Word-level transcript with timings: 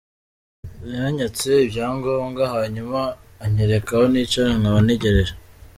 Yanyatse 0.93 1.49
ibyangombwa, 1.65 2.43
hanyuma 2.55 2.99
anyereka 3.45 3.89
aho 3.97 4.05
nicara 4.11 4.49
nkaba 4.59 4.79
ntegereje. 4.85 5.33